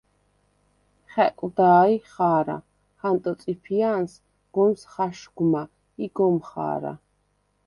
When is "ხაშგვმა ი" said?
4.91-6.05